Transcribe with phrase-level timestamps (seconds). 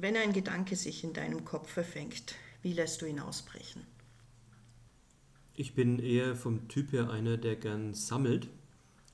[0.00, 3.82] Wenn ein Gedanke sich in deinem Kopf verfängt, wie lässt du ihn ausbrechen?
[5.56, 8.48] Ich bin eher vom Typ her einer, der gern sammelt,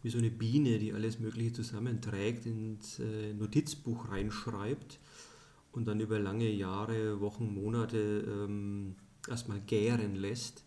[0.03, 4.99] wie so eine Biene, die alles Mögliche zusammenträgt, ins äh, Notizbuch reinschreibt
[5.73, 8.97] und dann über lange Jahre, Wochen, Monate ähm,
[9.27, 10.65] erstmal gären lässt.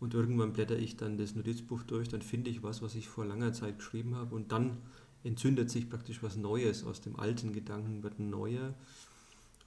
[0.00, 3.26] Und irgendwann blätter ich dann das Notizbuch durch, dann finde ich was, was ich vor
[3.26, 4.78] langer Zeit geschrieben habe und dann
[5.24, 6.84] entzündet sich praktisch was Neues.
[6.84, 8.74] Aus dem alten Gedanken wird neuer.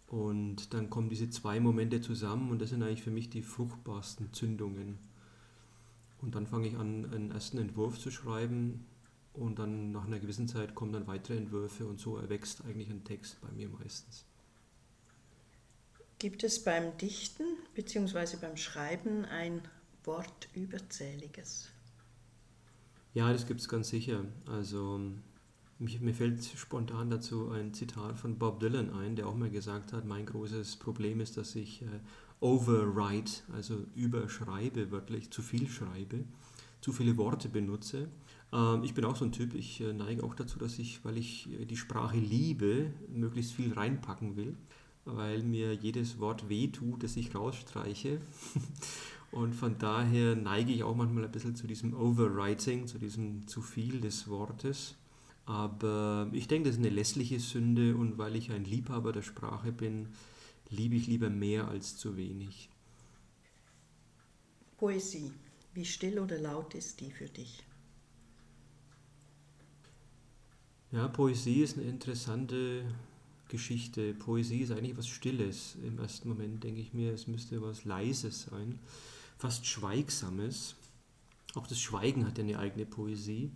[0.07, 4.33] Und dann kommen diese zwei Momente zusammen und das sind eigentlich für mich die fruchtbarsten
[4.33, 4.99] Zündungen.
[6.21, 8.85] Und dann fange ich an, einen ersten Entwurf zu schreiben
[9.33, 13.03] und dann nach einer gewissen Zeit kommen dann weitere Entwürfe und so erwächst eigentlich ein
[13.03, 14.25] Text bei mir meistens.
[16.19, 17.43] Gibt es beim Dichten
[17.73, 18.37] bzw.
[18.39, 19.61] beim Schreiben ein
[20.05, 21.69] Wort überzähliges?
[23.13, 24.25] Ja, das gibt es ganz sicher.
[24.45, 25.01] Also
[25.79, 30.05] mir fällt spontan dazu ein Zitat von Bob Dylan ein, der auch mal gesagt hat,
[30.05, 31.85] mein großes Problem ist, dass ich äh,
[32.39, 36.23] overwrite, also überschreibe, wörtlich zu viel schreibe,
[36.81, 38.07] zu viele Worte benutze.
[38.53, 41.17] Ähm, ich bin auch so ein Typ, ich äh, neige auch dazu, dass ich, weil
[41.17, 44.55] ich äh, die Sprache liebe, möglichst viel reinpacken will,
[45.03, 48.21] weil mir jedes Wort wehtut, das ich rausstreiche.
[49.31, 53.61] Und von daher neige ich auch manchmal ein bisschen zu diesem Overwriting, zu diesem zu
[53.61, 54.95] viel des Wortes.
[55.45, 59.71] Aber ich denke, das ist eine lässliche Sünde und weil ich ein Liebhaber der Sprache
[59.71, 60.09] bin,
[60.69, 62.69] liebe ich lieber mehr als zu wenig.
[64.77, 65.31] Poesie,
[65.73, 67.63] wie still oder laut ist die für dich?
[70.91, 72.83] Ja, Poesie ist eine interessante
[73.49, 74.13] Geschichte.
[74.13, 75.75] Poesie ist eigentlich was Stilles.
[75.83, 78.79] Im ersten Moment denke ich mir, es müsste was Leises sein,
[79.37, 80.75] fast Schweigsames.
[81.53, 83.51] Auch das Schweigen hat ja eine eigene Poesie.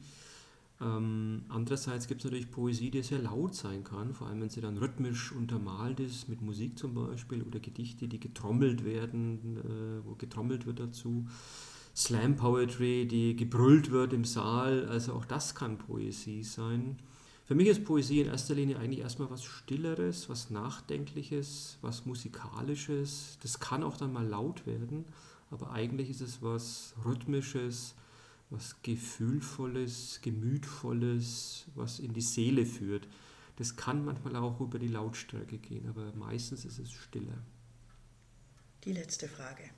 [0.82, 4.62] Ähm, andererseits gibt es natürlich Poesie, die sehr laut sein kann, vor allem wenn sie
[4.62, 10.16] dann rhythmisch untermalt ist, mit Musik zum Beispiel, oder Gedichte, die getrommelt werden, äh, wo
[10.16, 11.28] getrommelt wird dazu.
[11.96, 16.98] Slam Poetry, die gebrüllt wird im Saal, also auch das kann Poesie sein.
[17.44, 23.38] Für mich ist Poesie in erster Linie eigentlich erstmal was Stilleres, was Nachdenkliches, was Musikalisches.
[23.42, 25.04] Das kann auch dann mal laut werden,
[25.50, 27.96] aber eigentlich ist es was Rhythmisches,
[28.50, 33.08] was Gefühlvolles, Gemütvolles, was in die Seele führt.
[33.58, 37.38] Das kann manchmal auch über die Lautstärke gehen, aber meistens ist es stiller.
[38.86, 39.70] Die letzte Frage.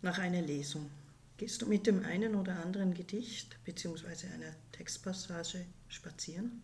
[0.00, 0.90] Nach einer Lesung,
[1.36, 4.28] gehst du mit dem einen oder anderen Gedicht bzw.
[4.28, 6.62] einer Textpassage spazieren?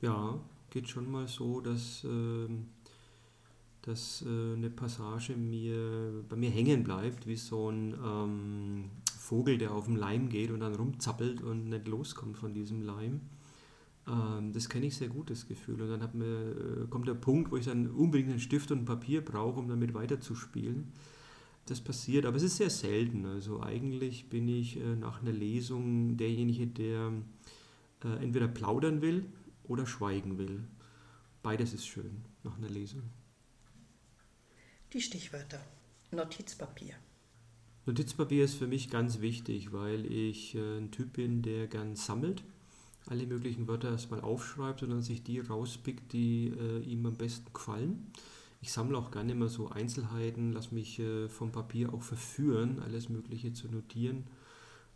[0.00, 0.40] Ja,
[0.70, 2.48] geht schon mal so, dass, äh,
[3.90, 9.72] dass äh, eine Passage mir, bei mir hängen bleibt, wie so ein ähm, Vogel, der
[9.72, 13.20] auf dem Leim geht und dann rumzappelt und nicht loskommt von diesem Leim.
[14.06, 15.82] Ähm, das kenne ich sehr gut, das Gefühl.
[15.82, 18.84] Und dann mir, äh, kommt der Punkt, wo ich dann unbedingt einen Stift und ein
[18.84, 20.92] Papier brauche, um damit weiterzuspielen.
[21.66, 23.26] Das passiert, aber es ist sehr selten.
[23.26, 27.12] Also eigentlich bin ich äh, nach einer Lesung derjenige, der
[28.04, 29.26] äh, entweder plaudern will
[29.64, 30.64] oder schweigen will.
[31.42, 33.02] Beides ist schön nach einer Lesung.
[34.92, 35.60] Die Stichwörter.
[36.10, 36.94] Notizpapier.
[37.86, 42.42] Notizpapier ist für mich ganz wichtig, weil ich äh, ein Typ bin, der gern sammelt,
[43.06, 47.52] alle möglichen Wörter erstmal aufschreibt und dann sich die rauspickt, die äh, ihm am besten
[47.52, 48.10] gefallen.
[48.60, 53.08] Ich sammle auch gerne immer so Einzelheiten, lasse mich äh, vom Papier auch verführen, alles
[53.08, 54.24] Mögliche zu notieren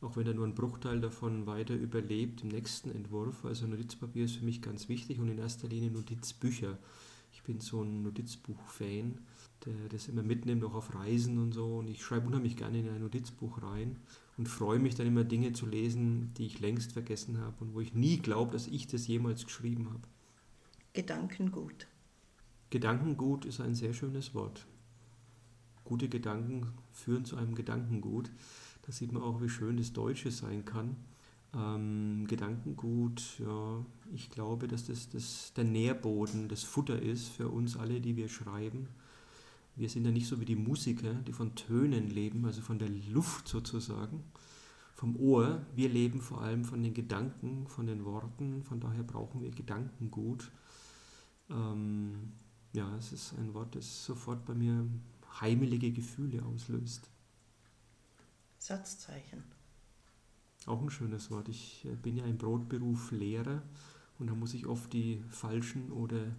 [0.04, 3.44] auch wenn er nur einen Bruchteil davon weiter überlebt im nächsten Entwurf.
[3.44, 6.78] Also Notizpapier ist für mich ganz wichtig und in erster Linie Notizbücher.
[7.32, 9.18] Ich bin so ein Notizbuch-Fan,
[9.66, 11.78] der das immer mitnimmt, auch auf Reisen und so.
[11.78, 13.96] Und ich schreibe unheimlich gerne in ein Notizbuch rein
[14.36, 17.80] und freue mich dann immer Dinge zu lesen, die ich längst vergessen habe und wo
[17.80, 20.02] ich nie glaube, dass ich das jemals geschrieben habe.
[20.92, 21.86] Gedankengut.
[22.70, 24.66] Gedankengut ist ein sehr schönes Wort.
[25.84, 28.30] Gute Gedanken führen zu einem Gedankengut.
[28.82, 30.96] Da sieht man auch, wie schön das Deutsche sein kann.
[31.54, 37.76] Ähm, Gedankengut, ja, ich glaube, dass das, das der Nährboden, das Futter ist für uns
[37.76, 38.88] alle, die wir schreiben.
[39.76, 42.88] Wir sind ja nicht so wie die Musiker, die von Tönen leben, also von der
[42.88, 44.22] Luft sozusagen,
[44.94, 45.66] vom Ohr.
[45.74, 48.62] Wir leben vor allem von den Gedanken, von den Worten.
[48.62, 50.50] Von daher brauchen wir Gedankengut.
[51.50, 52.32] Ähm,
[52.72, 54.86] ja, es ist ein Wort, das sofort bei mir
[55.40, 57.10] heimelige Gefühle auslöst.
[58.58, 59.42] Satzzeichen.
[60.66, 61.48] Auch ein schönes Wort.
[61.48, 63.62] Ich äh, bin ja im Brotberuf Lehrer
[64.18, 66.34] und da muss ich oft die falschen oder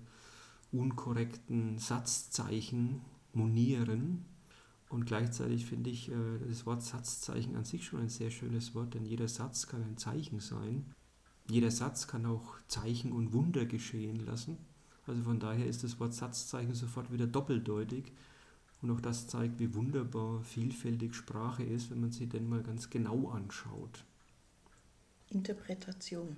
[0.71, 3.01] unkorrekten Satzzeichen
[3.35, 4.25] monieren.
[4.89, 6.15] Und gleichzeitig finde ich äh,
[6.47, 9.97] das Wort Satzzeichen an sich schon ein sehr schönes Wort, denn jeder Satz kann ein
[9.97, 10.93] Zeichen sein.
[11.49, 14.57] Jeder Satz kann auch Zeichen und Wunder geschehen lassen.
[15.07, 18.11] Also von daher ist das Wort Satzzeichen sofort wieder doppeldeutig.
[18.81, 22.89] Und auch das zeigt, wie wunderbar vielfältig Sprache ist, wenn man sie denn mal ganz
[22.89, 24.05] genau anschaut.
[25.29, 26.35] Interpretation.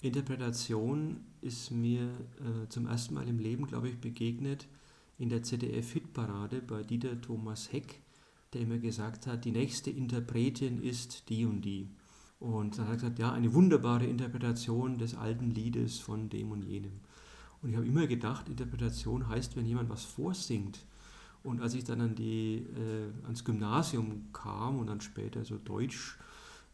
[0.00, 2.04] Interpretation ist mir
[2.40, 4.68] äh, zum ersten Mal im Leben, glaube ich, begegnet
[5.22, 8.02] in der ZDF-Hitparade bei Dieter Thomas Heck,
[8.52, 11.88] der immer gesagt hat, die nächste Interpretin ist die und die.
[12.40, 16.62] Und dann hat er gesagt, ja, eine wunderbare Interpretation des alten Liedes von dem und
[16.62, 16.98] jenem.
[17.62, 20.80] Und ich habe immer gedacht, Interpretation heißt, wenn jemand was vorsingt.
[21.44, 26.18] Und als ich dann an die, äh, ans Gymnasium kam und dann später so Deutsch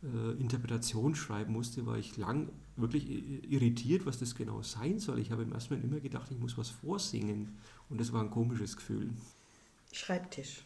[0.03, 2.49] äh, Interpretation schreiben musste, war ich lang
[2.81, 3.09] wirklich
[3.51, 5.19] irritiert, was das genau sein soll.
[5.19, 7.57] Ich habe im ersten Mal immer gedacht, ich muss was vorsingen.
[7.89, 9.11] Und das war ein komisches Gefühl.
[9.93, 10.65] Schreibtisch.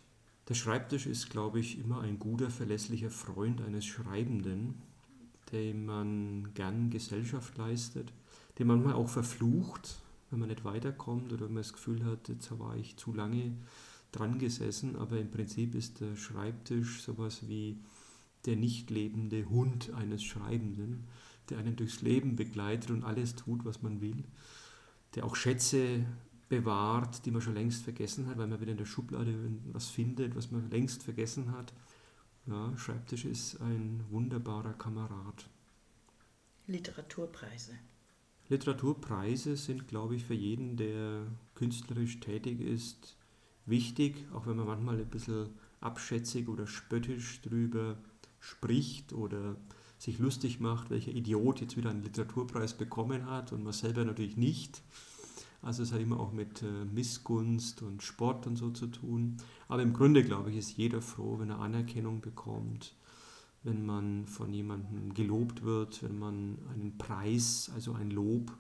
[0.49, 4.75] Der Schreibtisch ist, glaube ich, immer ein guter, verlässlicher Freund eines Schreibenden,
[5.53, 8.13] dem man gern Gesellschaft leistet,
[8.59, 10.01] den man manchmal auch verflucht,
[10.31, 13.53] wenn man nicht weiterkommt oder wenn man das Gefühl hat, jetzt war ich zu lange
[14.11, 14.97] dran gesessen.
[14.97, 17.79] Aber im Prinzip ist der Schreibtisch sowas wie
[18.47, 21.05] der nicht lebende Hund eines Schreibenden,
[21.51, 24.25] der einen durchs Leben begleitet und alles tut, was man will,
[25.15, 26.05] der auch Schätze
[26.49, 29.35] bewahrt, die man schon längst vergessen hat, weil man wieder in der Schublade
[29.73, 31.73] was findet, was man längst vergessen hat.
[32.47, 35.49] Ja, Schreibtisch ist ein wunderbarer Kamerad.
[36.67, 37.73] Literaturpreise.
[38.49, 43.17] Literaturpreise sind, glaube ich, für jeden, der künstlerisch tätig ist,
[43.65, 45.49] wichtig, auch wenn man manchmal ein bisschen
[45.81, 47.97] abschätzig oder spöttisch drüber
[48.41, 49.57] spricht oder
[50.03, 54.37] sich lustig macht, welcher Idiot jetzt wieder einen Literaturpreis bekommen hat und man selber natürlich
[54.37, 54.83] nicht.
[55.63, 59.37] Also es hat immer auch mit äh, Missgunst und Sport und so zu tun.
[59.69, 62.97] Aber im Grunde, glaube ich, ist jeder froh, wenn er Anerkennung bekommt,
[63.63, 68.53] wenn man von jemandem gelobt wird, wenn man einen Preis, also ein Lob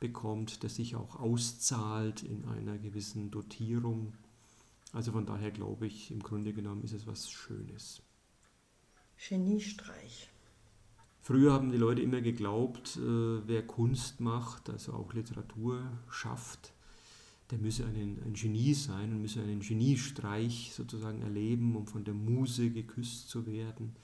[0.00, 4.12] bekommt, das sich auch auszahlt in einer gewissen Dotierung.
[4.92, 8.02] Also von daher glaube ich, im Grunde genommen ist es was Schönes.
[9.28, 10.33] Geniestreich.
[11.24, 15.80] Früher haben die Leute immer geglaubt, äh, wer Kunst macht, also auch Literatur
[16.10, 16.74] schafft,
[17.50, 22.12] der müsse ein, ein Genie sein und müsse einen Geniestreich sozusagen erleben, um von der
[22.12, 23.96] Muse geküsst zu werden.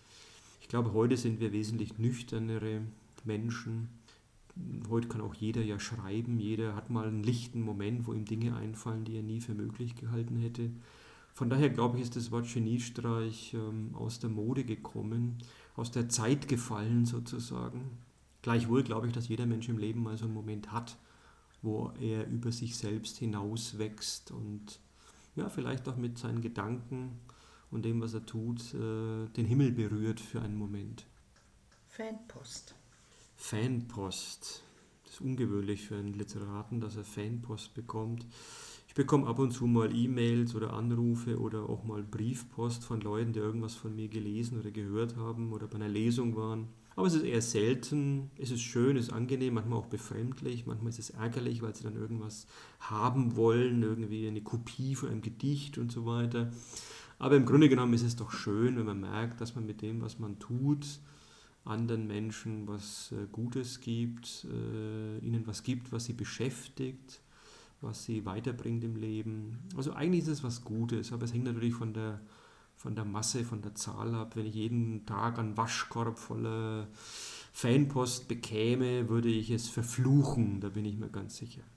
[0.63, 2.81] Ich glaube, heute sind wir wesentlich nüchternere
[3.25, 3.91] Menschen.
[4.89, 8.57] Heute kann auch jeder ja schreiben, jeder hat mal einen lichten Moment, wo ihm Dinge
[8.57, 10.71] einfallen, die er nie für möglich gehalten hätte.
[11.35, 15.37] Von daher glaube ich, ist das Wort Geniestreich ähm, aus der Mode gekommen,
[15.77, 17.99] aus der Zeit gefallen sozusagen.
[18.43, 20.97] Gleichwohl glaube ich, dass jeder Mensch im Leben mal so einen Moment hat,
[21.63, 24.81] wo er über sich selbst hinauswächst und
[25.37, 27.21] ja, vielleicht auch mit seinen Gedanken
[27.71, 31.07] und dem, was er tut, äh, den Himmel berührt für einen Moment.
[31.89, 32.75] Fanpost.
[33.37, 34.63] Fanpost.
[35.05, 38.27] Das ist ungewöhnlich für einen Literaten, dass er Fanpost bekommt.
[38.91, 43.33] Ich bekomme ab und zu mal E-Mails oder Anrufe oder auch mal Briefpost von Leuten,
[43.33, 46.67] die irgendwas von mir gelesen oder gehört haben oder bei einer Lesung waren.
[46.97, 48.33] Aber es ist eher selten.
[48.37, 51.85] Es ist schön, es ist angenehm, manchmal auch befremdlich, manchmal ist es ärgerlich, weil sie
[51.85, 52.49] dann irgendwas
[52.81, 56.51] haben wollen, irgendwie eine Kopie von einem Gedicht und so weiter.
[57.21, 60.01] Aber im Grunde genommen ist es doch schön, wenn man merkt, dass man mit dem,
[60.01, 60.85] was man tut,
[61.65, 67.21] anderen Menschen was äh, Gutes gibt, äh, ihnen was gibt, was sie beschäftigt
[67.81, 69.59] was sie weiterbringt im Leben.
[69.77, 72.21] Also eigentlich ist es was Gutes, aber es hängt natürlich von der,
[72.77, 74.37] von der Masse, von der Zahl ab.
[74.37, 76.89] Wenn ich jeden Tag einen Waschkorb voller
[77.53, 81.63] Fanpost bekäme, würde ich es verfluchen, da bin ich mir ganz sicher.